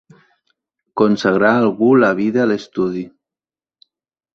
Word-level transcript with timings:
Consagrar 1.01 1.53
algú 1.59 1.93
la 2.03 2.13
vida 2.23 2.45
a 2.47 2.51
l'estudi. 2.55 3.09